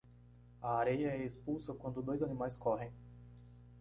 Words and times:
A 0.63 0.77
areia 0.77 1.09
é 1.09 1.23
expulsa 1.23 1.75
quando 1.75 2.01
dois 2.01 2.23
animais 2.23 2.57
correm 2.57 2.91